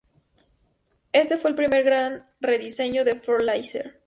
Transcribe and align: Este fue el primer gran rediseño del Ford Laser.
Este 1.13 1.37
fue 1.37 1.51
el 1.51 1.55
primer 1.55 1.83
gran 1.83 2.27
rediseño 2.39 3.05
del 3.05 3.21
Ford 3.21 3.43
Laser. 3.43 3.99